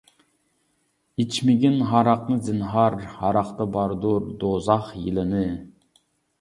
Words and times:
ئىچمىگىن 1.23 1.77
ھاراقنى 1.91 2.39
زىنھار، 2.49 2.99
ھاراقتا 3.21 3.71
باردۇر 3.79 4.29
دوزاخ 4.47 4.93
يىلىنى. 5.07 5.47